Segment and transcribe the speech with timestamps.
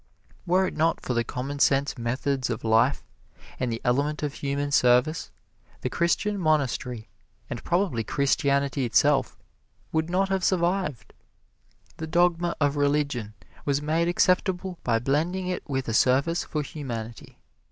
[0.47, 3.03] Were it not for the commonsense methods of life,
[3.59, 5.29] and the element of human service,
[5.81, 7.07] the Christian monastery
[7.51, 9.37] and probably Christianity itself
[9.91, 11.13] would not have survived.
[11.97, 17.37] The dogma of religion was made acceptable by blending it with a service for humanity.